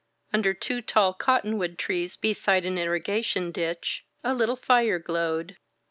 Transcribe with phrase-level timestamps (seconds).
[0.33, 5.57] Under two tall cotton wood trees beside an ir rigation ditch a little fire glowed.